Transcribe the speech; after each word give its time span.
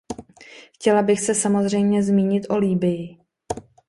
Chtěla 0.75 1.01
bych 1.01 1.19
se 1.21 1.35
samozřejmě 1.35 2.03
zmínit 2.03 2.45
o 2.49 2.57
Libyi. 2.57 3.17